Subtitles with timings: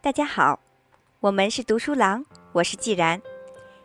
[0.00, 0.60] 大家好，
[1.20, 3.20] 我们是读书郎，我是既然。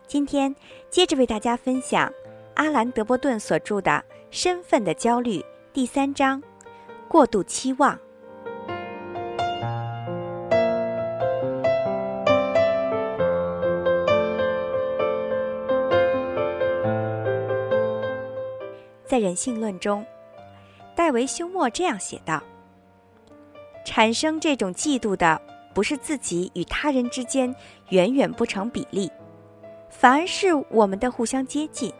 [0.06, 0.54] 今天
[0.90, 2.12] 接着为大家分享
[2.54, 3.90] 阿兰·德伯顿所著的
[4.30, 5.38] 《身份的焦虑》
[5.72, 6.42] 第三章：
[7.08, 7.98] 过度期望。
[19.20, 20.04] 人性论》中，
[20.96, 22.42] 戴维·休谟这样写道
[23.84, 25.40] ：“产生这种嫉妒的。”
[25.72, 27.54] 不是自己与他人之间
[27.90, 29.08] 远远不成比例，
[29.88, 31.94] 反而是我们的互相接近。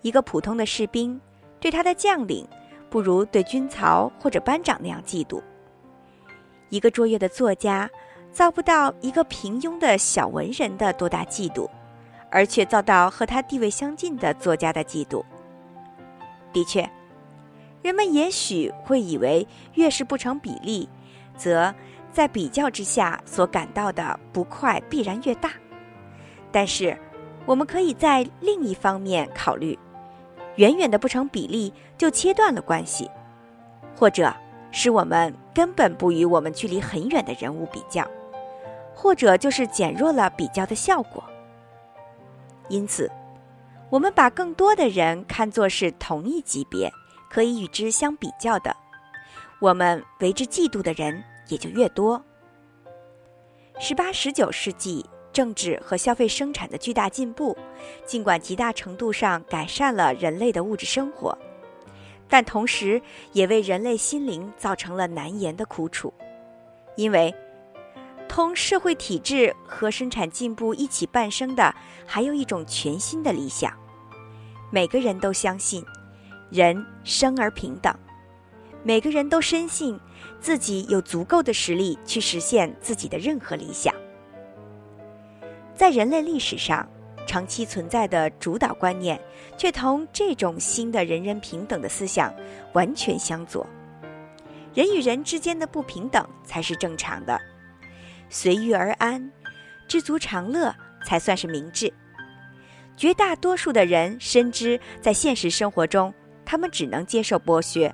[0.00, 1.20] 一个普通的士兵
[1.60, 2.48] 对他的将领，
[2.88, 5.42] 不如对军曹或者班长那样嫉妒。
[6.70, 7.88] 一个卓越的作家，
[8.32, 11.68] 遭不到一个平庸的小文人的多大嫉妒，
[12.30, 15.22] 而却遭到和他地位相近的作家的嫉妒。
[16.52, 16.88] 的确，
[17.82, 20.88] 人们也许会以为越是不成比例，
[21.36, 21.74] 则。
[22.12, 25.50] 在比较之下所感到的不快必然越大，
[26.50, 26.94] 但是
[27.46, 29.78] 我们可以在另一方面考虑：
[30.56, 33.10] 远远的不成比例就切断了关系，
[33.96, 34.30] 或者
[34.70, 38.06] 使我们根本不与我们距离很远的人物比较，
[38.94, 41.24] 或者就是减弱了比较的效果。
[42.68, 43.10] 因此，
[43.92, 46.90] 我们把更多的人看作是同一级别，
[47.28, 48.74] 可以与之相比较的，
[49.60, 51.22] 我们为之嫉妒的人。
[51.48, 52.22] 也就越多。
[53.78, 57.54] 十八、十九世纪政治和消费生产的巨大进步，
[58.06, 61.36] 尽管极大程度上改善了人类的物质生活，
[62.26, 66.14] 但同时也为人类心灵造成了难言的苦楚。
[66.96, 67.34] 因为
[68.28, 71.74] 同社会体制和生产进步一起诞生的，
[72.06, 73.76] 还有一种全新的理想：
[74.72, 75.84] 每个人都相信
[76.50, 77.94] 人生而平等，
[78.82, 80.00] 每个人都深信。
[80.40, 83.94] 自己有足够的实力去实现自己的任何理想。
[85.74, 86.88] 在人类历史上，
[87.26, 89.20] 长期存在的主导观念，
[89.56, 92.34] 却同这种新的人人平等的思想
[92.72, 93.64] 完全相左。
[94.74, 97.40] 人与人之间的不平等才是正常的，
[98.28, 99.30] 随遇而安、
[99.86, 100.74] 知足常乐
[101.04, 101.92] 才算是明智。
[102.96, 106.12] 绝大多数的人深知，在现实生活中，
[106.44, 107.92] 他们只能接受剥削，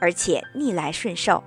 [0.00, 1.42] 而且逆来顺受。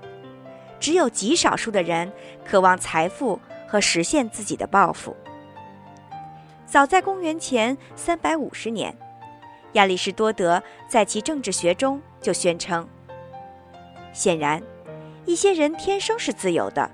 [0.80, 2.12] 只有极少数的人
[2.46, 5.16] 渴望财富和实现自己的抱负。
[6.66, 8.96] 早在公元前三百五十年，
[9.74, 12.88] 亚里士多德在其政治学中就宣称：
[14.12, 14.62] 显然，
[15.26, 16.92] 一些人天生是自由的，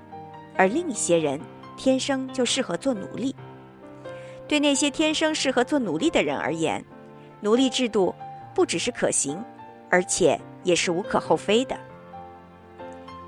[0.56, 1.40] 而另一些人
[1.76, 3.34] 天生就适合做奴隶。
[4.50, 6.84] 对那些天生适合做奴隶的人而言，
[7.40, 8.12] 奴隶制度
[8.52, 9.40] 不只是可行，
[9.88, 11.78] 而且也是无可厚非的。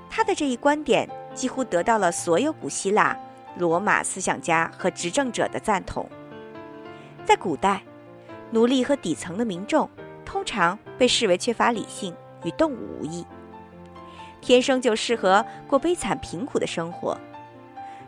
[0.09, 3.17] 他的这一观点几乎得到了所有古希腊、
[3.57, 6.05] 罗马思想家和执政者的赞同。
[7.23, 7.81] 在古代，
[8.51, 9.89] 奴隶和底层的民众
[10.25, 12.13] 通常被视为缺乏理性，
[12.43, 13.25] 与动物无异，
[14.41, 17.17] 天生就适合过悲惨贫苦的生活，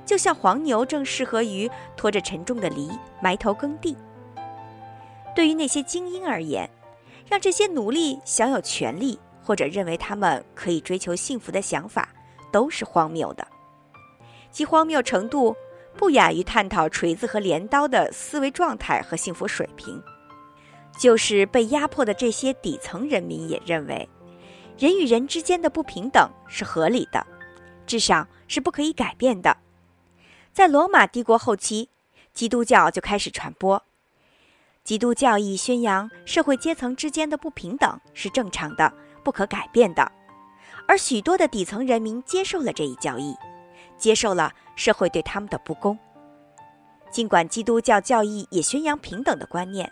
[0.06, 2.90] 就像黄牛正适合于拖着沉重的犁
[3.22, 3.98] 埋头耕地。
[5.36, 6.70] 对于那些精英而言，
[7.28, 9.20] 让这些奴隶享有权利。
[9.48, 12.10] 或者认为他们可以追求幸福的想法，
[12.52, 13.48] 都是荒谬的，
[14.50, 15.56] 其荒谬程度
[15.96, 20.02] 不亚于探讨锤子和镰刀的思维状态和幸福水平。
[20.98, 24.10] 就是被压迫的这些底层人民也认为，
[24.80, 27.24] 人与人之间的不平等是合理的，
[27.86, 29.56] 至少是不可以改变的。
[30.56, 31.90] 在罗马帝国后期，
[32.34, 33.84] 基督教就开始传播，
[34.86, 38.94] 基督教义宣扬社会阶层之间的不平等是正常的。
[39.22, 40.10] 不可改变的，
[40.88, 43.36] 而许多的底层人民接受了这一教义，
[43.98, 46.00] 接受了社会对他们的不公。
[47.12, 49.92] 尽管基督教教义也宣扬平等的观念，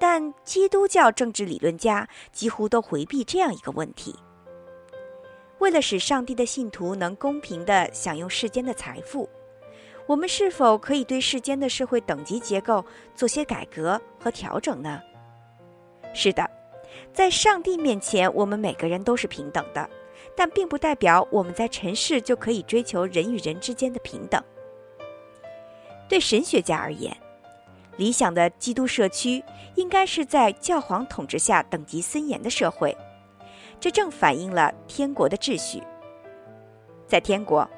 [0.00, 4.18] 但基督教政治理论家几乎都回避这样一个问题：
[5.58, 9.28] 为了使上帝的信徒能公平地享用世间的财富，
[10.06, 12.84] 我们是否可以对世间的社会等级结构
[13.14, 15.00] 做些改革和调整呢？
[16.12, 16.48] 是的。
[17.12, 19.88] 在上帝面前，我们每个人都是平等的，
[20.36, 24.42] 但并不代表我们在尘世就可以追求人与人之间的平等。
[26.08, 27.16] 对神学家而言，
[27.96, 29.42] 理想的基督社区
[29.74, 32.96] 应该是在教皇统治下等级森严的社会，
[33.80, 35.82] 这正反映了天国的秩序。
[37.08, 37.68] 在天国，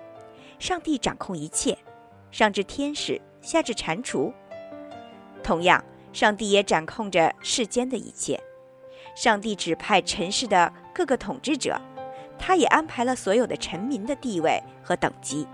[0.59, 1.77] 上帝掌控一切，
[2.31, 4.33] 上至天使，下至蟾蜍。
[5.43, 5.83] 同样，
[6.13, 8.41] 上帝也掌控着世间的一切。
[9.15, 11.81] 上帝指派尘世的各个统治者，
[12.39, 15.47] 他也安排了所有的臣民的地位和等级。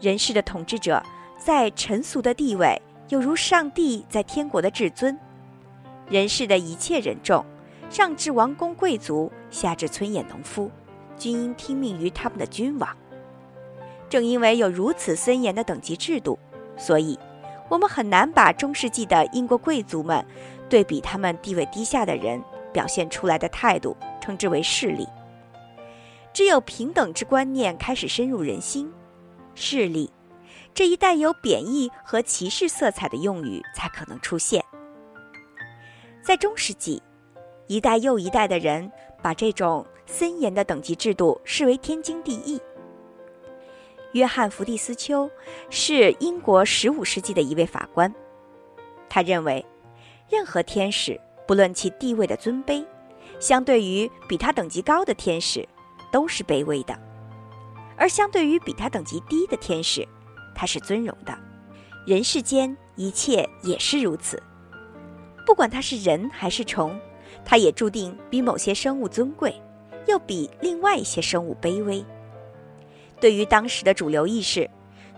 [0.00, 1.02] 人世的统治者
[1.38, 5.18] 在尘俗的地位，有如上帝在天国的至尊。
[6.08, 7.44] 人世的一切人众，
[7.90, 10.70] 上至王公贵族，下至村野农夫，
[11.16, 12.96] 均应听命于他们的君王。
[14.14, 16.38] 正因为有如此森严的等级制度，
[16.76, 17.18] 所以
[17.68, 20.24] 我们很难把中世纪的英国贵族们。
[20.68, 22.40] 对比他们地位低下的人
[22.72, 25.04] 表现出来的态度，称之为势力。
[26.32, 28.88] 只有平等之观念开始深入人心，
[29.56, 30.12] 势力
[30.72, 34.64] 这一带有贬义和歧视色彩的用语才可能出现。
[36.22, 37.02] 在中世纪，
[37.66, 38.88] 一代又一代的人
[39.20, 42.60] 把这种森严的等级制度视为天经地义。
[44.14, 45.30] 约翰·福蒂斯丘
[45.70, 48.12] 是英国15世纪的一位法官，
[49.08, 49.64] 他认为。
[50.30, 52.82] 任何天使，不论其地位的尊卑，
[53.38, 55.68] 相对于比他等级高的天使，
[56.10, 56.94] 都是卑微的；
[57.94, 60.08] 而相对于比他等级低的天使，
[60.54, 61.38] 他是尊荣的。
[62.06, 64.42] 人世间一切也是如此，
[65.46, 66.98] 不管他是人还是虫，
[67.44, 69.54] 他也注定比某些生物尊贵，
[70.06, 72.02] 又比另外一些生物卑微。
[73.24, 74.68] 对于当时的主流意识。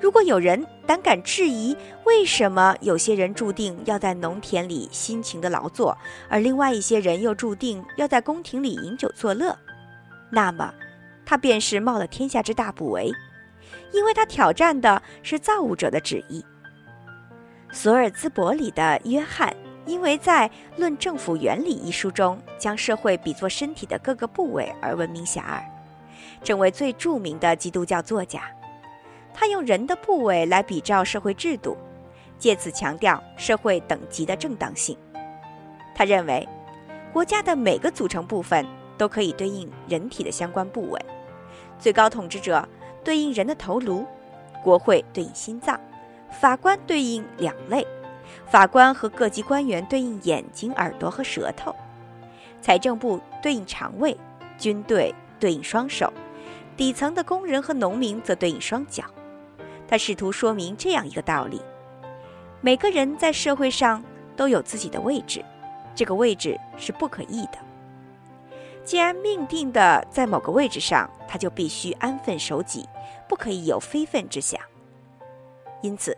[0.01, 5.99] 如果有人胆敢质疑为什么有些人注定要在农田里辛勤的劳作，
[6.29, 9.59] 而另外一些人又注定要在宫廷里饮酒作乐，
[10.31, 10.73] 那么
[11.25, 13.13] 他便是冒了天下之大不韪，
[13.93, 16.45] 因为他挑战的是造物者的旨意。
[17.73, 19.53] 索尔兹伯里的约翰，
[19.85, 20.49] 因为在
[20.79, 25.61] 《论政府原理》一书中将社会比作身体的各个部位而闻名遐迩，
[26.43, 28.43] 成为最著名的基督教作家。
[29.35, 31.77] 他用人的部位来比照社会制度，
[32.39, 34.97] 借此强调社会等级的正当性。
[35.95, 36.47] 他认为，
[37.13, 38.67] 国家的每个组成部分
[38.97, 41.01] 都可以对应人体的相关部位。
[41.79, 42.67] 最高统治者
[43.05, 44.07] 对应人的头颅，
[44.63, 45.79] 国会对应心脏，
[46.31, 47.87] 法官对应两肋，
[48.47, 51.75] 法官和各级官员对应眼睛、耳朵和舌头，
[52.63, 54.17] 财政部对应肠胃，
[54.57, 56.11] 军队对应双手，
[56.77, 59.05] 底层的工人和农民则对应双脚。
[59.89, 61.61] 他试图说明这样一个道理：
[62.61, 64.05] 每个人在社会上
[64.37, 65.45] 都有自己的位置，
[65.95, 67.59] 这个位置是不可逆的。
[68.85, 72.87] 既然命定的在某个位置上，他就必须安分守己，
[73.29, 74.61] 不可以有非分之想。
[75.83, 76.17] 因此，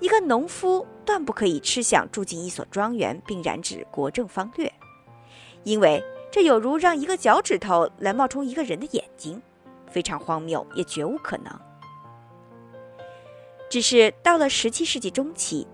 [0.00, 4.70] 一个农夫断不可以吃想住进一所庄园并染指国政方略，
[5.62, 9.40] 因为这有如让一个脚趾头来冒充一个人的眼睛，
[9.94, 11.60] 非常荒谬，也绝无可能。
[13.70, 15.68] 只是到了十七世纪中期，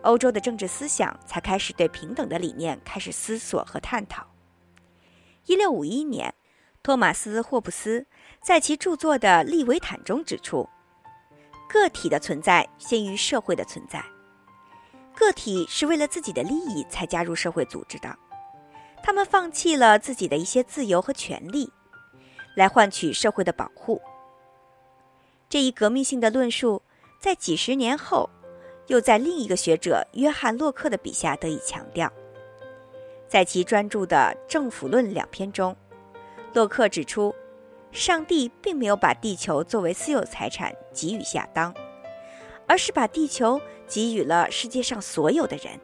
[0.00, 4.26] 欧洲的政治思想才开始对平等的理念开始思索和探讨。
[5.44, 6.34] 一六五一年，
[6.82, 8.06] 托马斯·霍布斯
[8.42, 10.66] 在其著作的《利维坦》中指出，
[11.68, 14.02] 个体的存在先于社会的存在。
[15.14, 18.18] 个体是为了自己的利益才加入社会组织的，
[19.02, 21.70] 他们放弃了自己的一些自由和权利，
[22.60, 23.98] 来换取社会的保护。
[25.48, 26.82] 这一革命性的论述。
[27.18, 28.30] 在几十年后，
[28.86, 32.10] 又在另一个学者约翰·洛克的笔下得以强调。
[33.28, 35.76] 在其专著的《政府论》两篇中，
[36.54, 37.34] 洛克指出，
[37.92, 41.74] 上帝并没有把地球作为私有财产给予亚当，
[42.66, 45.78] 而是把地球给予了世界上所有的人，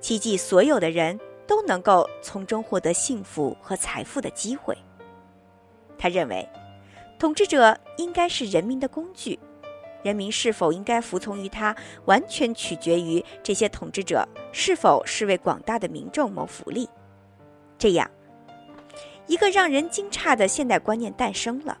[0.00, 4.78] 希冀所有的人都能够从中获得幸福和财富的机会。
[6.00, 6.48] 他认为，
[7.18, 9.38] 统治者应该是人民的工具。
[10.02, 11.76] 人民是否应该服从于他，
[12.06, 16.88] 完全取决于这些统治者是否是为广大的民众谋福利。
[17.76, 18.10] 这样，
[19.26, 21.76] 一个让人惊诧的现代观念诞生了：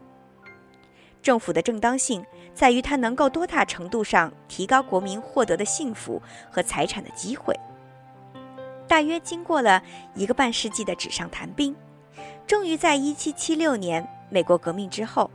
[1.22, 2.22] 政府的正当性
[2.52, 7.58] 在于它能够多大程度上提高国民获得的幸福和财产的机会。
[8.86, 9.82] 大约经过了
[10.14, 11.74] 一个半世纪的纸上谈兵，
[12.46, 15.30] 终于在1776年美国革命之后。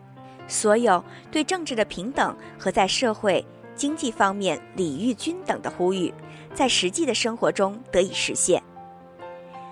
[0.48, 3.44] 所有对政治的平等和在社会
[3.76, 6.14] 经济方面礼遇均等的呼吁，
[6.54, 8.62] 在实际的生活中得以实现。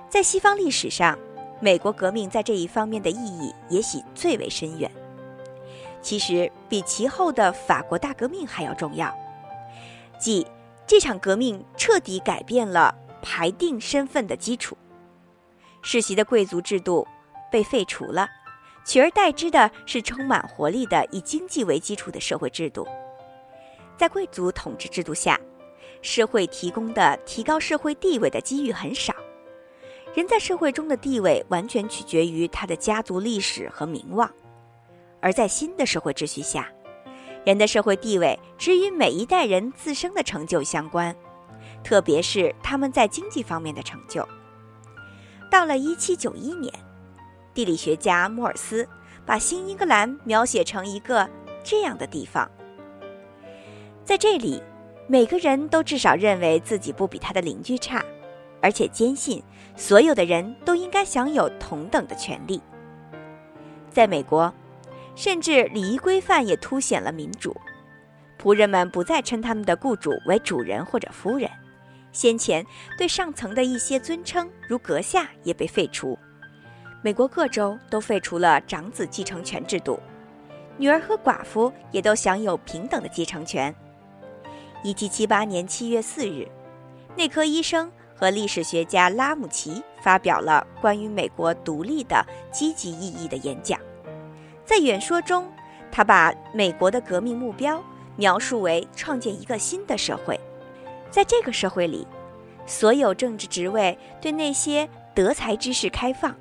[0.09, 1.15] 在西方历史上，
[1.59, 4.89] 美国革命在这一方面的意义也许最为深远，
[6.01, 9.15] 其实比其后的法国大革命还要重要。
[10.17, 10.47] 即
[10.87, 14.75] 这场革命彻底改变了排定身份的基础，
[15.83, 17.07] 世袭的贵族制度
[17.53, 18.27] 被废除了。
[18.83, 22.87] 取而代之的是充满活力的以经济为基础的社会制度。
[23.95, 25.39] 在贵族统治制度下，
[26.01, 29.13] 社会提供的提高社会地位的机遇很少，
[30.15, 34.29] 人在社会中的地位完全取决于他的家族历史和名望。
[35.21, 36.67] 而在新的社会秩序下，
[37.45, 41.15] 人的社会地位只与每一代人自身的成就相关，
[41.83, 44.27] 特别是他们在经济方面的成就。
[45.49, 46.73] 到了1791年，
[47.53, 48.87] 地理学家莫尔斯
[49.25, 51.29] 把新英格兰描写成一个
[51.63, 52.49] 这样的地方：
[54.03, 54.61] 在这里，
[55.07, 58.03] 每个人都至少认为自己不比他的邻居差，
[58.61, 59.43] 而且坚信
[59.75, 62.61] 所有的人都应该享有同等的权利。
[63.89, 64.53] 在美国。
[65.15, 67.55] 甚至礼仪规范也凸显了民主，
[68.41, 71.47] 仆人们不再称他们的雇主为主人或者夫人，
[72.11, 72.65] 先前
[72.97, 76.17] 对上层的一些尊称，如阁下，也被废除。
[77.03, 79.99] 美国各州都废除了长子继承权制度，
[80.77, 83.75] 女儿和寡妇也都享有平等的继承权。
[84.83, 86.47] 一七七八年七月四日，
[87.17, 93.77] 内科医生和历史学家拉姆齐发表了关于美国独立的积极意义的演讲。
[94.63, 95.51] 在演说中，
[95.91, 97.83] 他把美国的革命目标
[98.15, 100.39] 描述为创建一个新的社会，
[101.11, 102.07] 在这个社会里，
[102.65, 106.33] 所有政治职位对那些德才之士开放，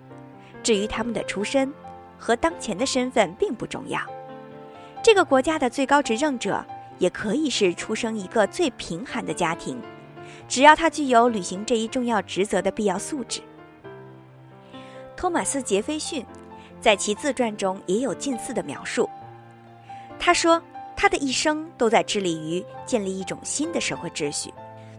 [0.63, 1.73] 至于他们的出身
[2.19, 4.01] 和当前的身份并不重要。
[5.03, 6.65] 这个国家的最高执政者
[6.99, 9.81] 也可以是出生一个最贫寒的家庭，
[10.49, 13.41] 只要他具有履行这一重要职责的必要素质。
[15.17, 16.25] 托马斯·杰斐逊。
[16.83, 19.09] 在其自传中也有近似的描述。
[20.19, 20.61] 他说，
[20.97, 24.53] 他的一生都在致力于建立一种新的社会秩序，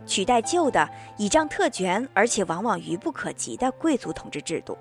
[0.05, 4.77] 取代旧的倚仗特权而且往往愚不可及的贵族统治制度，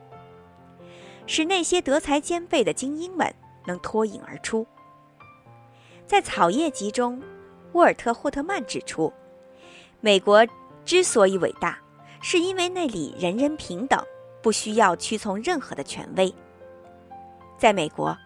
[1.27, 3.33] 使那些德才兼备的精英们
[3.67, 4.67] 能脱颖而出。
[6.07, 7.23] 在《草叶集》中，
[7.73, 9.13] 沃尔特·霍特曼指出，
[10.01, 10.47] 美国
[10.85, 11.79] 之所以伟大，
[12.21, 14.05] 是因为那里人人平等，
[14.43, 16.35] 不需要屈从任何的权威。
[17.57, 18.17] 在美国，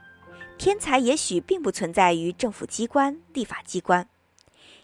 [0.58, 4.08] 天才也许并不存在于政府机关、立法机关，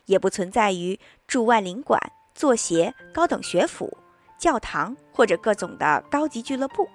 [0.05, 1.99] 也不存在于驻外领馆、
[2.35, 3.97] 作协、高等学府、
[4.39, 6.87] 教堂或者各种的高级俱乐部，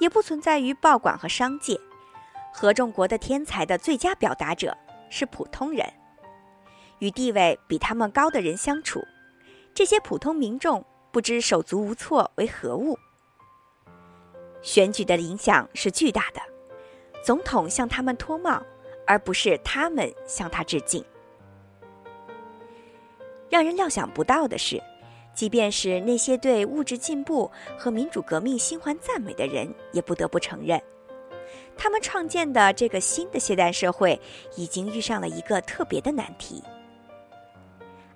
[0.00, 1.80] 也不存在于报馆和商界。
[2.52, 4.76] 合众国的天才的最佳表达者
[5.08, 5.86] 是普通人，
[6.98, 9.00] 与地位比他们高的人相处，
[9.72, 12.98] 这些普通民众不知手足无措为何物。
[14.62, 16.40] 选举的影响是巨大的。
[17.22, 18.62] 总统向他们脱帽，
[19.06, 21.04] 而不是他们向他致敬。
[23.50, 24.82] 让人料想不到的是，
[25.34, 30.80] 即便是那些对物质进步和民主革命心怀赞美的人，也不得不承认，
[31.76, 34.20] 他们创建的这个新的现代社会
[34.56, 36.62] 已经遇上了一个特别的难题。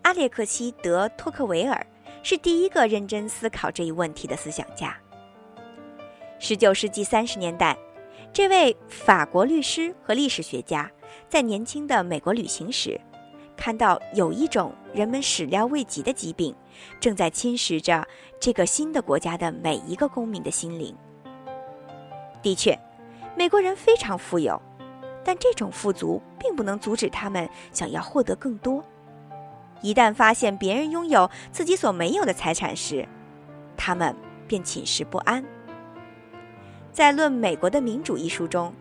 [0.02, 1.86] 阿列克西·德·托克维尔
[2.22, 4.96] 是第一个认真思考这一问题的思想家。
[6.38, 7.76] 十九世纪三十年代。
[8.32, 10.90] 这位法国律师和历史学家
[11.28, 13.00] 在年轻的美国旅行时，
[13.56, 16.54] 看到有一种人们始料未及的疾病
[17.00, 18.06] 正在侵蚀着
[18.40, 20.94] 这个新的国家的每一个公民的心灵。
[22.42, 22.78] 的确，
[23.36, 24.60] 美国人非常富有，
[25.24, 28.84] 但这种富足并不能阻止他们想要获得更多。
[29.80, 33.06] 一旦发现别人拥有自己所没有的财产时，
[33.76, 34.14] 他们
[34.46, 35.44] 便寝食不安。
[36.92, 38.72] 在《论美国的民主》一书中，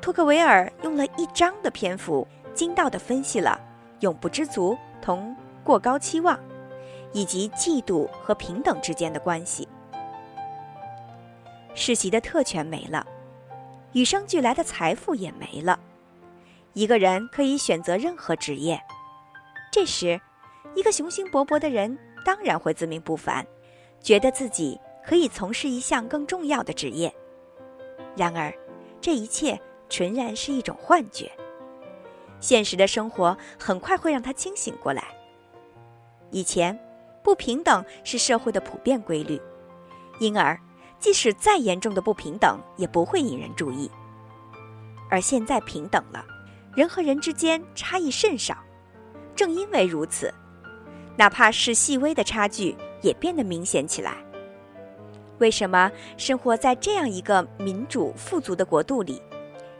[0.00, 3.60] 托克维尔用了一章的篇幅，精到地分析了
[4.00, 6.38] 永不知足同过高期望，
[7.12, 9.68] 以及嫉妒和平等之间的关系。
[11.74, 13.06] 世袭的特权没了，
[13.92, 15.78] 与生俱来的财富也没了，
[16.72, 18.80] 一个人可以选择任何职业。
[19.72, 20.20] 这时，
[20.74, 23.44] 一个雄心勃勃的人当然会自命不凡，
[24.00, 24.80] 觉得自己。
[25.06, 27.14] 可以从事一项更重要的职业，
[28.16, 28.50] 然而，
[29.02, 31.30] 这一切纯然是一种幻觉。
[32.40, 35.04] 现实的生活很快会让他清醒过来。
[36.30, 36.78] 以前，
[37.22, 39.40] 不平等是社会的普遍规律，
[40.20, 40.58] 因而，
[40.98, 43.90] 即使再严重的不平等也不会引人注意。
[45.10, 46.24] 而现在平等了，
[46.74, 48.56] 人和人之间差异甚少。
[49.36, 50.32] 正因为如此，
[51.16, 54.16] 哪怕是细微的差距也变得明显起来。
[55.38, 59.20] 为什么生活在这样一个民主富足的国度里，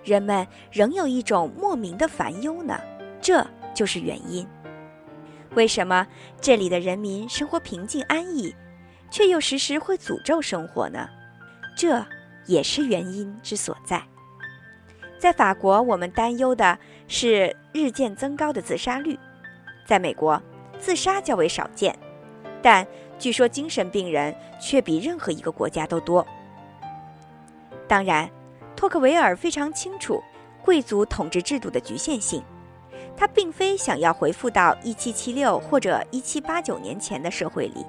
[0.05, 2.79] 人们仍有一种莫名的烦忧呢？
[3.21, 3.45] 这
[3.75, 4.47] 就是原因。
[5.55, 6.07] 为什么
[6.41, 8.55] 这里的人民生活平静安逸，
[9.11, 11.09] 却又时时会诅咒生活呢？
[11.77, 12.05] 这
[12.47, 14.03] 也是原因之所在。
[15.19, 19.17] 在法国，我们担忧的是日渐增高的自杀率；
[19.87, 20.41] 在美国，
[20.79, 21.97] 自杀较为少见，
[22.61, 22.87] 但
[23.19, 26.27] 据说精神病人却比任何一个国家都多。
[27.89, 28.29] 当然，
[28.77, 30.23] 托克维尔非常清楚
[30.63, 32.43] 贵族统治制度的局限性，
[33.17, 37.85] 他并非想要回复到1776或者1789年前的社会里。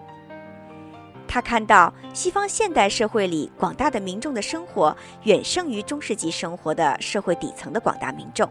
[1.28, 8.50] 他看到西方现代社会里广大的民众的生活远胜于中世纪生活的社会底层的广大民众。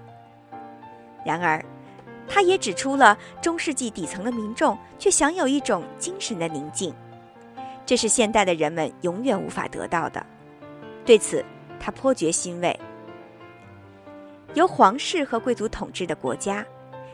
[1.24, 1.64] 然而，
[2.28, 6.92] 他也指出了中世纪底层的民众却享有一种精神的宁静，
[7.86, 10.24] 这是现代的人们永远无法得到的。
[11.06, 11.42] 对此，
[11.84, 12.80] 他颇觉欣慰。
[14.54, 16.64] 由皇室和贵族统治的国家，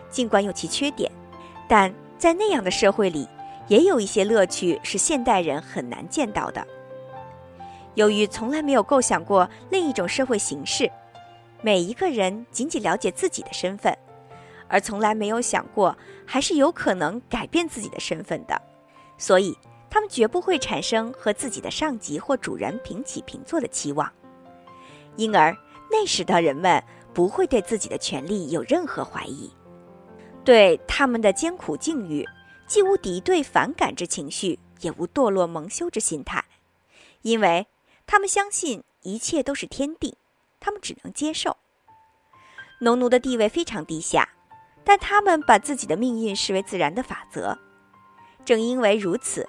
[0.08, 1.10] 尽管有其缺点，
[1.66, 3.26] 但在那样的社会里。
[3.66, 6.66] 也有一些乐趣是现代人很难见到的。
[7.94, 10.90] 由于从来没有构想过另一种社会形式，
[11.62, 13.96] 每一个人仅仅了解自己的身份，
[14.66, 15.96] 而从来没有想过
[16.26, 18.60] 还是有可能改变自己的身份的，
[19.16, 19.56] 所以
[19.88, 24.12] 他们绝不会产生和自己的上级或主人平起平坐的期望。
[25.16, 25.56] 因而
[25.90, 29.50] 那时的人们不会对自己的权利有任何怀疑，
[30.44, 32.26] 对他们的艰苦境遇。
[32.66, 36.44] 既无敌对反感之情绪，也无堕落蒙羞之心态，
[37.22, 37.66] 因为
[38.06, 40.14] 他们相信一切都是天定，
[40.60, 41.56] 他们只能接受。
[42.78, 44.28] 农奴的地位非常低下，
[44.84, 47.58] 但他们把自己的命运视为自然的法则。
[48.44, 49.48] 正因为如此，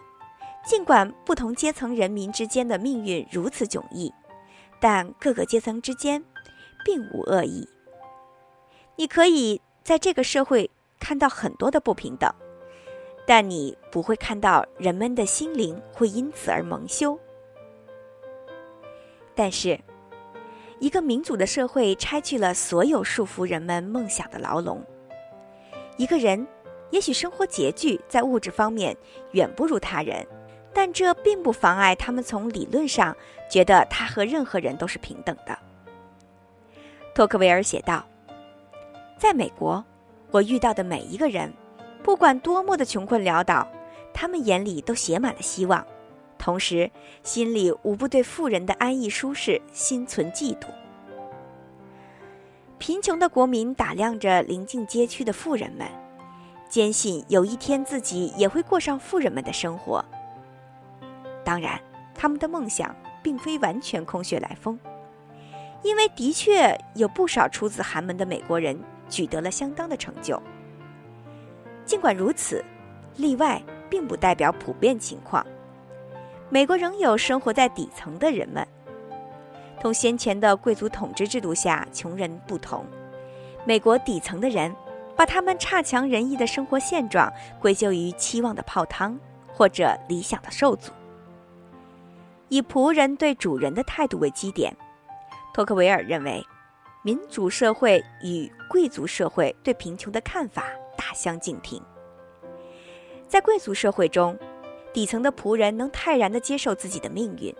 [0.66, 4.12] 尽管不同阶层人民之间的命运如此迥异，
[4.82, 6.22] 但各个阶层之间
[6.84, 7.70] 并无恶意。
[8.98, 10.70] 你可以在这个社会
[11.00, 12.30] 看到很多的不平等。
[13.28, 17.18] 但你不会看到人们的心灵会因此而蒙羞。
[19.36, 19.80] 但是，
[20.80, 24.84] 一个民主的社会拆去了所有束缚人们梦想的牢笼。
[25.98, 26.46] 一个人
[26.90, 28.98] 也许生活拮据，在物质方面
[29.34, 30.28] 远不如他人，
[30.74, 33.16] 但这并不妨碍他们从理论上
[33.50, 35.58] 觉得他和任何人都是平等的。
[37.14, 38.06] 托克维尔写道
[39.20, 39.84] ：“在美国，
[40.32, 41.52] 我遇到的每一个人。”
[42.04, 43.68] 不管多么的穷困潦倒，
[44.12, 45.86] 他们眼里都写满了希望，
[46.40, 46.90] 同时
[47.22, 50.66] 心里无不对富人的安逸舒适心存嫉妒。
[52.80, 55.88] 贫穷的国民打量着邻近街区的富人们，
[56.68, 60.04] 坚信有一天自己也会过上富人们的生活。
[61.44, 61.80] 当然，
[62.14, 64.80] 他们的梦想并非完全空穴来风，
[65.84, 70.42] 因为的确有不少出自寒门的美国人取得了相当的成就。
[71.86, 72.64] 尽管如此，
[73.18, 75.46] 例外并不代表普遍情况。
[76.50, 78.66] 美国仍有生活在底层的人们。
[79.80, 82.86] 同先前的贵族统治制度下穷人不同，
[83.66, 84.74] 美国底层的人
[85.16, 89.20] 把他们差强人意的生活现状归咎于期望的泡汤
[89.52, 90.92] 或者理想的受阻。
[92.52, 94.76] 以仆人对主人的态度为基点，
[95.54, 96.46] 托克维尔认为，
[97.02, 100.66] 民主社会与贵族社会对贫穷的看法。
[100.98, 101.82] 大相径庭。
[103.26, 104.38] 在贵族社会中，
[104.92, 107.56] 底层的仆人能泰然地接受自己的命运。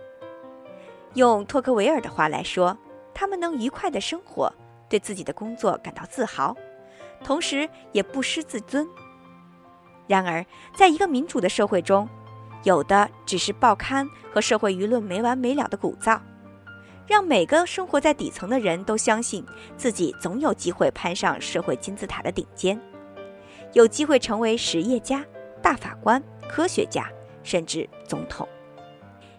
[1.14, 2.76] 用托克维尔的话来说，
[3.14, 4.52] 他们能愉快地生活，
[4.90, 6.54] 对自己的工作感到自豪，
[7.24, 8.86] 同时也不失自尊。
[10.06, 10.44] 然而，
[10.76, 12.06] 在一个民主的社会中，
[12.64, 16.20] 有的只是报刊和社会舆论没完没了的鼓噪，
[17.06, 19.44] 让每个生活在底层的人都相信
[19.76, 22.80] 自己总有机会攀上社会金字塔的顶尖。
[23.72, 25.24] 有机会成为实业家、
[25.60, 27.10] 大法官、科学家，
[27.42, 28.46] 甚至总统。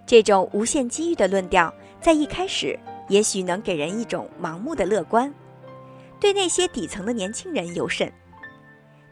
[0.06, 5.34] 这种无限机遇的论调，在一开始也许能给人一种盲目的乐观，
[6.20, 8.12] 对那些底层的年轻人尤甚。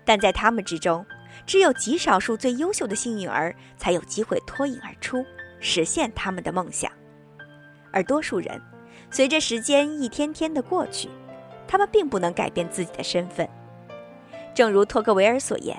[0.04, 1.06] 但在他们之中，
[1.46, 5.26] 只有极少数最优秀的幸运儿才有机会脱颖而出，
[5.60, 6.92] 实现他们的梦想。
[7.92, 8.62] 而多数人，
[9.10, 11.10] 随着时间一天天的过去，
[11.68, 13.48] 他们并不能改变自己的身份。
[14.54, 15.78] 正如托克维尔所言，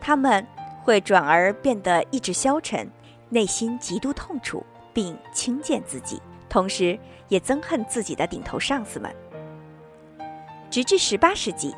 [0.00, 0.44] 他们
[0.82, 2.90] 会转而变得意志消沉，
[3.28, 9.14] 内心极度痛楚，并轻贱自己，同时也憎恨自己的顶头上司们。
[10.70, 11.74] 直至十八世纪，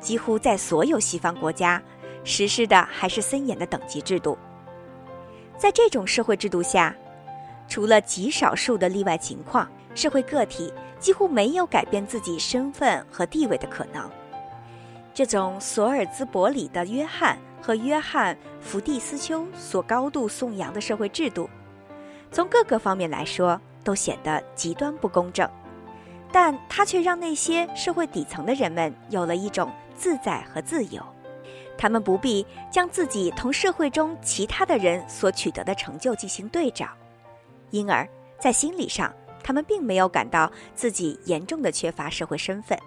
[0.00, 1.80] 几乎在所有西方国家
[2.24, 4.36] 实施的还是森严的等级制度。
[5.56, 6.94] 在这种社会制度下，
[7.68, 14.10] 除了极少数的例外情况，社会个体几乎没有改变自己身份和地位的可能。
[15.14, 21.48] 这种索尔兹伯里的约翰和约翰·福蒂斯丘所高度颂扬的社会制度，
[22.30, 25.48] 从各个方面来说都显得极端不公正，
[26.32, 31.02] 但它却让那些社会底层的人们有了一种自在和自由。
[31.82, 36.88] 他们不必将自己同社会中其他的人所取得的成就进行对照，
[37.72, 42.78] 因而，在心理上，他们并没有感到自己严重的缺乏社会身份，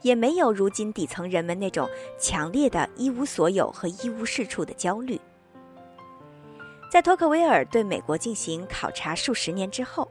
[0.00, 1.86] 也没有如今底层人们那种
[2.18, 5.20] 强烈的一无所有和一无是处的焦虑。
[6.90, 10.10] 在托克维尔对美国进行考察数十年之后，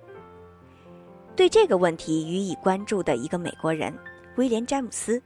[1.35, 3.91] 对这个问题予以关注的一个美国人
[4.35, 5.19] 威廉·詹姆斯，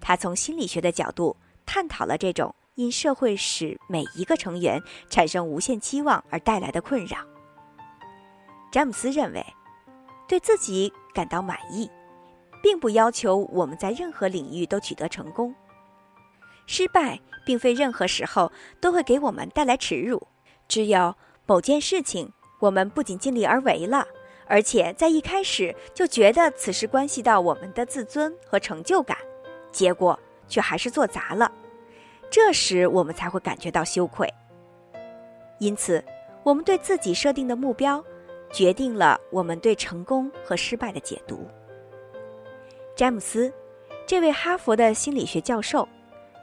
[0.00, 7.18] 他从心理学的角度探讨了这种因社会使每一个成员产生无限期望而带来的困扰。
[8.70, 9.44] 詹姆斯认为，
[10.26, 11.90] 对自己感到满意，
[12.62, 15.54] 并不要求我们在任何领域都取得成功。
[16.66, 18.50] 失败并非任何时候
[18.80, 20.26] 都会给我们带来耻辱。
[20.66, 21.14] 只有
[21.46, 24.06] 某件事情，我们不仅尽力而为了，
[24.46, 29.16] 而且在一开始就觉得此事关系到我们的自尊和成就感，
[29.70, 30.18] 结果
[30.54, 31.50] 却还是做砸了，
[32.30, 34.32] 这时我们才会感觉到羞愧。
[35.58, 36.00] 因此，
[36.44, 38.04] 我们对自己设定的目标，
[38.52, 41.44] 决定了我们对成功和失败的解读。
[42.94, 43.52] 詹姆斯，
[44.06, 45.88] 这位哈佛的心理学教授，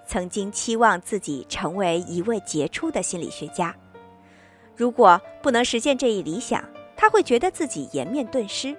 [0.06, 3.74] 曾经期望自己成为一位杰出的心理学家。
[4.76, 6.62] 如果不能实现这一理想，
[6.98, 8.76] 他会觉得自己颜面顿失。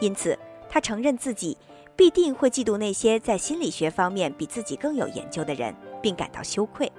[0.00, 0.38] 因此，
[0.70, 1.58] 他承认自己
[1.94, 6.90] 必定会嫉妒那些在心理学方面比自己更有研究的人，并感到羞愧。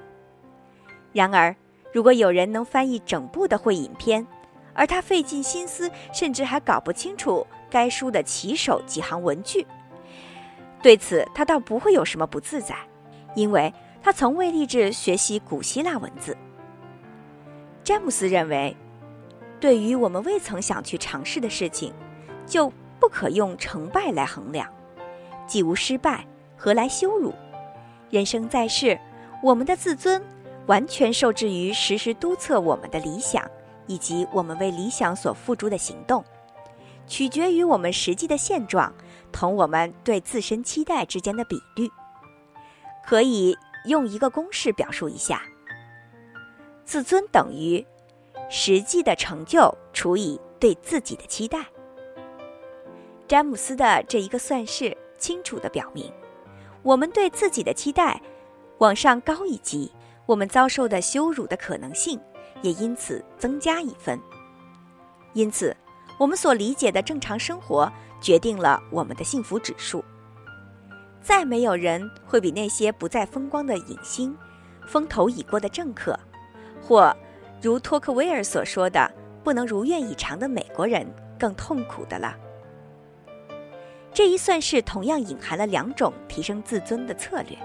[1.12, 1.56] 然而，
[1.91, 4.25] 如果有人能翻译整部的会影片，
[4.73, 9.65] 而他费尽心思，甚至还搞不清楚该书的起手几行文句，
[10.82, 12.75] 对此他倒不会有什么不自在，
[13.36, 16.36] 因为他从未立志学习古希腊文字。
[17.84, 18.75] 詹姆斯认为，
[19.60, 21.93] 对于我们未曾想去尝试的事情，
[22.45, 24.67] 就不可用成败来衡量。
[25.47, 26.25] 既无失败，
[26.58, 27.34] 何来羞辱？
[28.10, 28.99] 人生在世，
[29.41, 30.23] 我们的自尊
[30.67, 33.43] 完全受制于时时督测我们的理想，
[33.88, 36.23] 以及我们为理想所付诸的行动，
[37.08, 38.93] 取决于我们实际的现状
[39.32, 41.89] 同我们对自身期待之间的比率。
[43.06, 45.41] 可以用一个公式表述一下。
[46.86, 47.86] 自尊等于
[48.49, 51.65] 实际的成就除以对自己的期待。
[53.27, 56.12] 詹姆斯的这一个算式清楚地表明，
[56.82, 58.22] 我们对自己的期待
[58.80, 59.90] 往上高一级，
[60.26, 62.20] 我们遭受的羞辱的可能性
[62.62, 64.20] 也因此增加一分。
[65.32, 65.74] 因此，
[66.20, 70.04] 我们所理解的正常生活决定了我们的幸福指数。
[71.22, 74.38] 再没有人会比那些不再风光的影星、
[74.86, 76.20] 风头已过的政客。
[76.82, 77.16] 或，
[77.62, 79.10] 如托克维尔所说的，
[79.42, 81.08] 不能如愿以偿的美国人
[81.40, 82.36] 更痛苦的了。
[84.13, 87.58] 这一算式同样隐含了两种提升自尊的策略：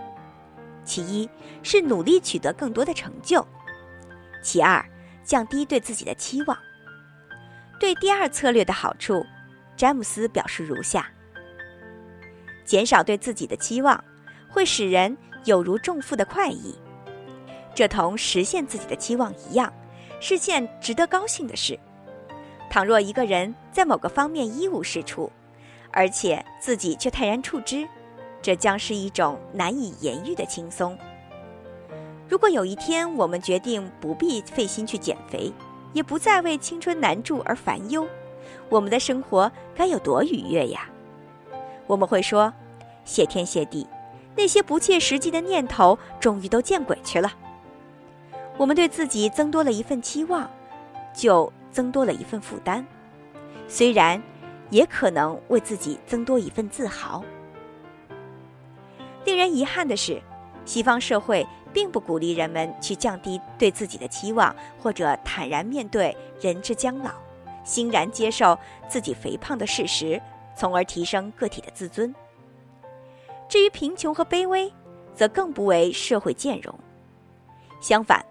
[0.83, 1.29] 其一
[1.63, 3.45] 是努力取得更多的成就；
[4.43, 4.83] 其二，
[5.23, 6.59] 降低对自己的期望。
[7.79, 9.25] 对第二策略的好处，
[9.77, 11.07] 詹姆斯表示如下：
[12.65, 14.03] 减少对自己的期望，
[14.49, 16.75] 会使人有如重负的快意。
[17.75, 19.73] 这同实现自己的期望一样，
[20.19, 21.79] 是件值得高兴的事。
[22.71, 25.31] 倘若一个人在某个方面一无是处，
[25.99, 27.85] 而且自己却泰然处之，
[28.41, 30.97] 这将是一种难以言喻的轻松。
[32.29, 35.53] 如果有一天我们决定不必费心去减肥，
[35.93, 38.07] 也不再为青春难住而烦忧，
[38.69, 40.89] 我们的生活该有多愉悦呀！
[41.89, 42.55] 我们会说
[43.05, 43.85] ：“谢天谢地，
[44.37, 47.33] 那些不切实际的念头终于都见鬼去了。”
[48.57, 50.49] 我们对自己增多了一份期望，
[51.13, 52.87] 就增多了一份负担，
[53.67, 54.23] 虽然
[54.71, 57.25] 也可能为自己增多一份自豪。
[59.25, 60.21] 令人遗憾的是，
[60.65, 67.11] 西方社会并不鼓励人们去降低对自己的期望，或者坦然面对人之将老，
[67.65, 70.21] 欣然接受自己肥胖的事实，
[70.57, 72.15] 从而提升个体的自尊。
[73.49, 74.73] 至于贫穷和卑微，
[75.15, 76.75] 则更不为社会兼容，
[77.81, 78.25] 相反。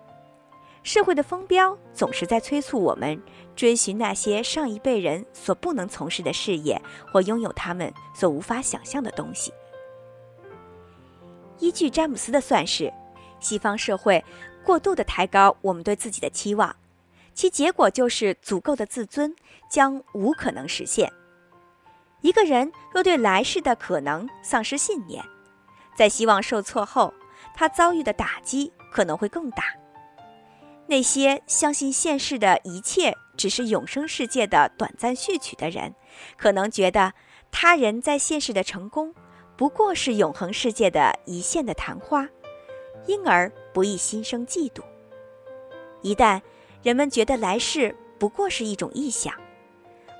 [0.87, 3.21] 社会的风标总是在催促我们
[3.57, 9.53] 追寻那些上一辈人所不能从事的事业，或拥有他们所无法想象的东西。
[11.59, 12.93] 依据詹姆斯的算式，
[13.41, 14.23] 西方社会
[14.63, 16.73] 过度的抬高我们对自己的期望，
[17.33, 19.35] 其结果就是足够的自尊
[19.69, 21.11] 将无可能实现。
[22.21, 25.21] 一个人若对来世的可能丧失信念，
[25.97, 27.13] 在希望受挫后，
[27.53, 29.65] 他遭遇的打击可能会更大。
[30.87, 35.93] 那些相信现世的一切只是永生世界的短暂序曲的人，
[36.37, 37.13] 可能觉得
[37.51, 39.13] 他人在现世的成功
[39.57, 42.27] 不过是永恒世界的一线的昙花，
[43.05, 44.81] 因而不易心生嫉妒。
[46.01, 46.41] 一旦
[46.81, 49.33] 人们觉得来世不过是一种臆想，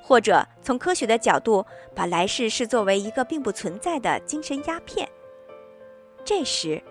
[0.04, 5.08] 或者从科学的角度把来世视作为一个并不存在的精神鸦片，
[6.26, 6.84] 这时，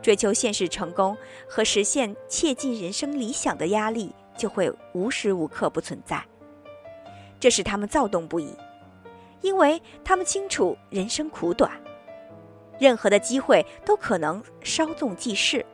[0.00, 1.16] 追求现实成功
[1.48, 6.24] 和实现切近人生理想的压力就会无时无刻不存在。
[7.40, 8.54] 这使他们躁动不已，
[9.42, 11.70] 因为他们清楚人生苦短，
[12.78, 15.64] 任何的机会都可能稍纵即逝。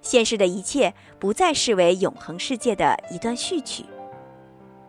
[0.00, 3.84] 现实的一切不再视为永恒世界的一段序曲，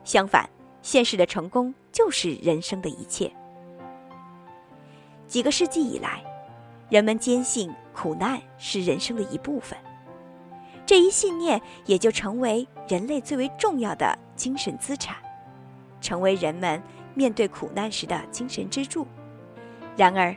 [0.04, 0.50] 相反，
[0.82, 3.32] 现实的成功就是人生的一切。
[5.26, 6.24] 几个世纪以来，
[6.90, 9.80] 人们坚信苦难是人生的一部分，
[10.86, 15.16] 这一信念也就成为人类最为重要的精神资产，
[16.02, 16.82] 成为人们
[17.14, 19.08] 面对苦难时的精神支柱。
[19.96, 20.36] 然而，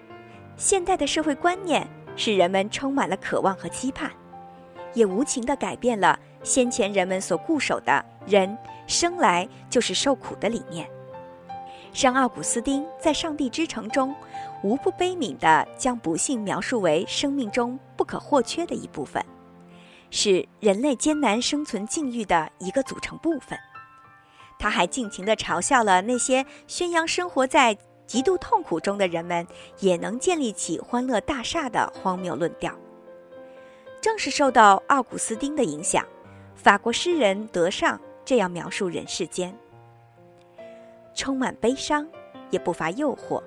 [0.57, 4.09] 现代的社会观念使人们充满了渴望和期盼。
[4.95, 10.89] 也无情地改变了先前人们所固守的“人生来就是受苦”的理念。
[11.93, 14.15] 圣奥古斯丁在《上帝之城》中，
[14.63, 19.25] 无不悲悯地将不幸描述为生命中不可或缺的一部分，
[20.11, 23.59] 是人类艰难生存境遇的一个组成部分。
[24.59, 29.47] 他还尽情地嘲笑了那些宣扬生活在极度痛苦中的人们
[29.79, 32.75] 也能建立起欢乐大厦的荒谬论调。
[34.01, 36.05] 正是受到奥古斯丁的影响，
[36.57, 39.57] 法国诗人德尚这样描述人世间：
[41.15, 42.09] 充满悲伤，
[42.51, 43.43] 也不乏诱惑，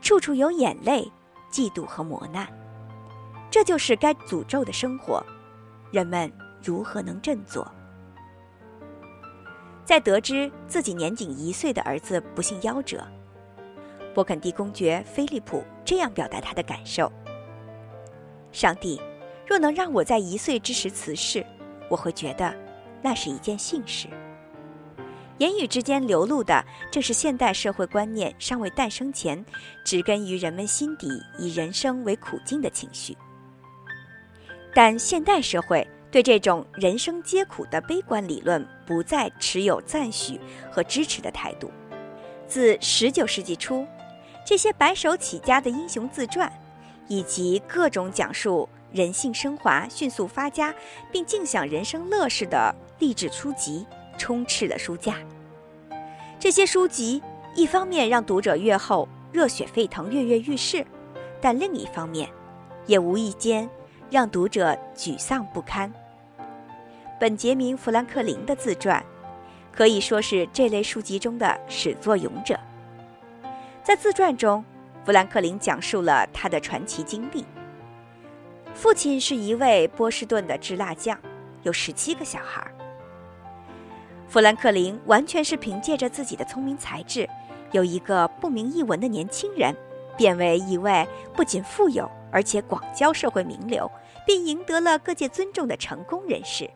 [0.00, 1.10] 处处有眼泪、
[1.50, 2.46] 嫉妒和磨难。
[3.50, 5.24] 这就是该诅咒的生活，
[5.90, 6.30] 人们
[6.62, 7.70] 如何能振作？
[9.84, 13.06] 在得知自己年仅一岁的儿子不幸夭折，
[14.14, 17.10] 勃肯第公爵菲利普这样表达他的感受：
[18.52, 19.00] 上帝。
[19.46, 21.42] 若能让我在一岁之时辞世，
[21.88, 22.54] 我会觉得
[23.00, 24.06] 那是一件幸事。
[25.38, 29.44] 言语之间流露的，正是现代社会观念尚未诞生前，
[29.84, 33.16] 植根于人们心底以人生为苦境的情绪。
[34.74, 41.70] 但现代社会对这种人生皆苦的悲观理论，不再持有赞许和支持的态度。
[42.46, 43.86] 自十九世纪初，
[44.44, 46.52] 这些白手起家的英雄自传，
[47.06, 48.68] 以及各种讲述。
[48.90, 50.74] 人性升华、迅速发家，
[51.12, 53.86] 并尽享人生乐事的励志书籍
[54.18, 55.16] 充斥了书架。
[56.38, 57.22] 这些书籍
[57.54, 60.86] 一方面让读者阅后热血沸腾、跃跃欲试，
[61.40, 62.28] 但另一方面，
[62.86, 63.68] 也无意间
[64.10, 65.92] 让读者沮丧不堪。
[67.18, 69.04] 本杰明·富兰克林的自传
[69.72, 72.58] 可以说是这类书籍中的始作俑者。
[73.82, 74.64] 在自传中，
[75.04, 77.44] 富兰克林讲述了他的传奇经历。
[78.74, 81.18] 父亲是一位波士顿的制蜡匠，
[81.62, 82.70] 有十七个小孩。
[84.28, 87.28] 富兰克林完全是凭借着自己的聪明才智，
[87.72, 89.74] 由一个不明一文的年轻人，
[90.18, 93.90] 变为一位不仅富有而且广交社会名流，
[94.26, 96.68] 并赢得了各界尊重的成功人士。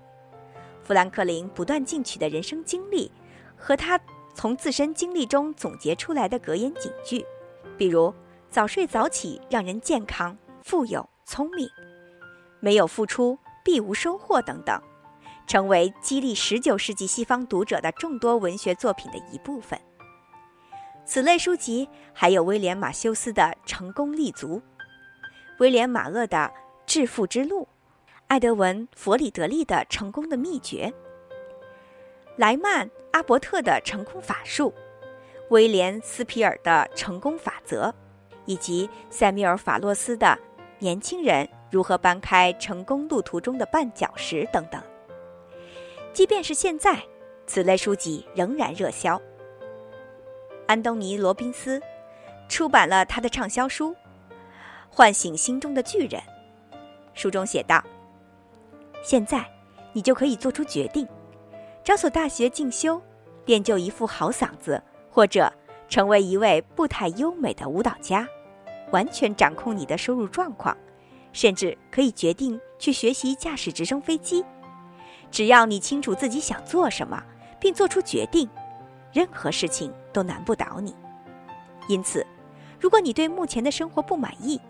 [0.82, 3.12] 富兰克林不断进取的人生经历，
[3.54, 4.00] 和他
[4.34, 7.24] 从自身经历中总结出来的格言警句，
[7.76, 8.12] 比如
[8.48, 11.68] “早睡早起让人健康、富有、聪明”。
[12.60, 14.80] 没有付出，必无收获等等，
[15.46, 19.78] 成为激励十九世纪西方读者的众多文学作品的一部分。
[21.04, 24.58] 此类书籍还有威廉·马修斯的《成功立足》，
[25.58, 26.38] 威廉·马厄的
[26.86, 27.62] 《致富之路》，
[28.28, 30.92] 艾德文·弗里德利的《成功的秘诀》，
[32.36, 34.70] 莱曼·阿伯特的《成功法术》，
[35.50, 37.88] 威廉·斯皮尔的《成功法则》，
[38.46, 40.26] 以及塞缪尔·法洛斯的
[40.78, 41.44] 《年轻人》。
[41.72, 44.78] 如何搬开成功路途中的绊脚石等等。
[46.12, 47.02] 即便是现在，
[47.46, 49.20] 此类书籍仍然热销。
[50.66, 51.80] 安东尼·罗宾斯
[52.48, 53.90] 出版了他的畅销书
[54.90, 56.20] 《唤醒心中的巨人》，
[57.14, 57.82] 书中写道
[59.02, 59.44] ：“现在，
[59.92, 61.08] 你就可以做出决定，
[61.82, 63.00] 找所大学进修，
[63.46, 65.50] 练就一副好嗓子，或者
[65.88, 68.28] 成为一位步态优美的舞蹈家，
[68.90, 70.76] 完全掌控你的收入状况。”
[71.32, 74.44] 甚至可以决定去学习驾驶直升飞机，
[75.32, 77.20] 只要你清楚自己想做什么，
[77.58, 78.48] 并做出决定，
[79.12, 80.94] 任何事情都难不倒你。
[81.88, 82.24] 因此，
[82.78, 84.60] 如果你对目前的生活不满意，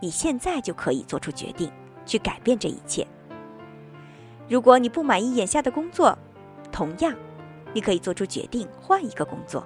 [0.00, 1.70] 你现在就可以做出决定，
[2.04, 3.06] 去改变这一切。
[4.48, 6.18] 如果你不满意眼下的工作，
[6.72, 7.14] 同样，
[7.72, 9.64] 你可以做出决定，换一个工作。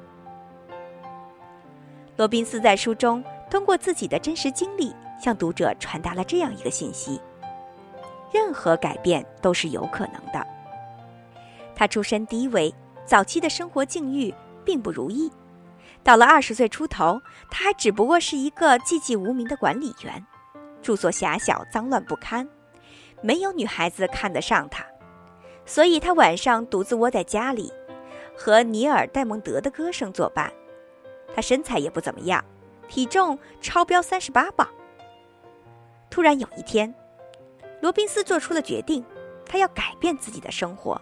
[2.16, 7.20] 罗宾斯在书中通过自己的真实经历，向读者传达了这样一个信息：
[8.32, 10.46] 任何改变都是有可能的。
[11.74, 14.34] 他出身低微，早期的生活境遇
[14.64, 15.30] 并不如意。
[16.02, 20.24] 到了二十岁出头，他还只不过是一个寂寂无名的管理员，
[20.80, 22.48] 住所狭小，脏乱不堪，
[23.22, 24.84] 没有女孩子看得上他，
[25.64, 27.72] 所以他晚上独自窝在家里，
[28.36, 30.52] 和尼尔·戴蒙德的歌声作伴。
[31.34, 32.42] 他身材也不怎么样，
[32.88, 34.66] 体重超标三十八磅。
[36.08, 36.94] 突然有一天，
[37.86, 39.04] 罗宾斯做出了决定，
[39.46, 41.00] 他要改变自己的生活。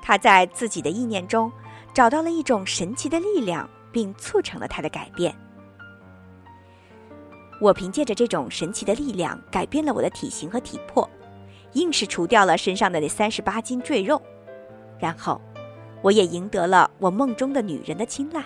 [0.00, 1.52] 他在自己的意念中
[1.92, 5.36] 找到了一种神奇的力量，并促成了他的改变。
[7.60, 11.06] 我凭借着这种神奇的力量改变了我的体型和体魄，
[11.74, 14.18] 硬是除掉了身上的那三十八斤赘肉，
[14.98, 15.38] 然后
[16.00, 18.42] 我也赢得了我梦中的女人的青睐。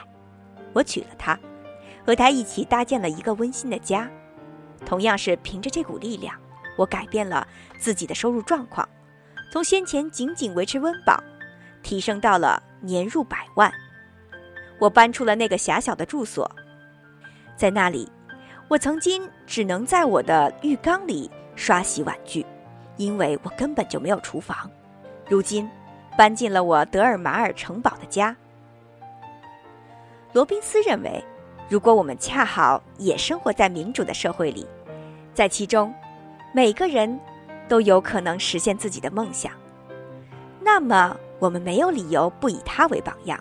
[0.73, 1.39] 我娶了她，
[2.05, 4.11] 和她一起搭建了一个温馨的家。
[4.85, 6.35] 同样是凭着这股力量，
[6.77, 7.47] 我改变了
[7.79, 8.89] 自己的收入状况，
[9.51, 11.23] 从先前仅仅维持温饱。
[11.83, 13.73] 提升到了年入百万。
[14.81, 16.51] 我搬出了那个狭小的住所，
[17.57, 18.11] 在那里，
[18.67, 22.45] 我曾经只能在我的浴缸里刷洗碗具，
[22.97, 24.69] 因为我根本就没有厨房。
[25.29, 25.71] 如今，
[26.19, 28.37] 搬进了我德尔马尔城堡的家。
[30.33, 31.25] 罗宾斯认为，
[31.69, 34.67] 如果我们恰好也生活在民主的社会里，
[35.33, 35.95] 在其中，
[36.57, 37.21] 每个人
[37.69, 39.53] 都有可能实现自己的梦想，
[40.63, 41.15] 那么。
[41.39, 43.39] 我们没有理由不以他为榜样。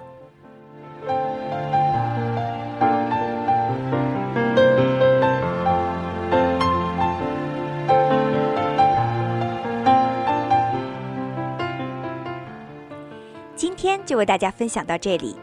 [13.56, 15.38] 今天就为大家分享到这里，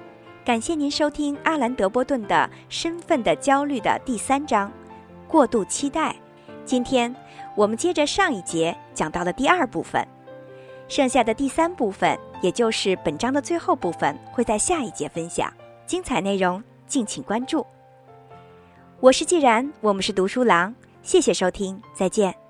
[0.45, 2.35] 感谢您收听阿兰·德波顿的
[2.69, 4.71] 《身份的焦虑》的第三章
[5.27, 6.15] “过度期待”。
[6.67, 7.13] 今天
[7.55, 10.07] 我们接着上一节讲到了第二部分。
[10.89, 15.53] 剩下的第三部分，也就是本章的最后部分，会在下一节分享。
[15.87, 17.67] 精彩内容，敬请关注。
[19.01, 22.42] 我是既然，我们是读书郎，谢谢收听，再见。